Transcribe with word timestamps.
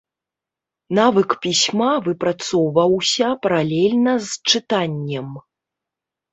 Навык 0.99 1.29
пісьма 1.43 1.89
выпрацоўваўся 2.07 3.29
паралельна 3.47 4.19
з 4.31 4.59
чытаннем. 4.65 5.33